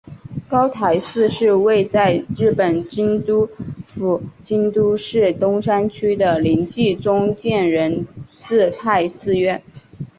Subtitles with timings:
[0.49, 3.47] 高台寺是位在日本京都
[3.85, 9.61] 府京都市东山区的临济宗建仁寺派寺院。